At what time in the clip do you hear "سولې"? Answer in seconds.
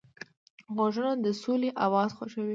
1.41-1.69